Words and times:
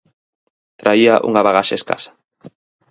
Traía 0.79 1.15
unha 1.29 1.45
bagaxe 1.47 1.75
escasa. 1.77 2.11